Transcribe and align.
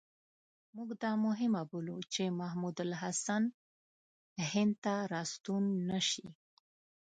موږ 0.75 0.89
دا 1.03 1.11
مهمه 1.25 1.61
بولو 1.71 1.95
چې 2.13 2.21
محمود 2.39 2.77
الحسن 2.85 3.43
هند 4.51 4.73
ته 4.83 4.93
را 5.11 5.21
ستون 5.31 5.63
نه 5.89 5.99
شي. 6.09 6.27